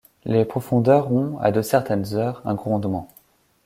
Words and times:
Les 0.25 0.45
profondeurs 0.45 1.13
ont, 1.13 1.37
à 1.37 1.51
de 1.51 1.61
certaines 1.61 2.15
heures, 2.15 2.41
un 2.45 2.55
grondement. 2.55 3.07